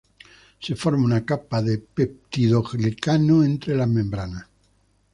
[0.59, 4.47] Se forma una capa de peptidoglicano entre las membranas.